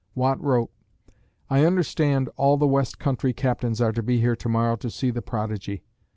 [0.15, 0.71] Watt wrote:
[1.47, 5.21] I understand all the west country captains are to be here tomorrow to see the
[5.21, 5.83] prodigy.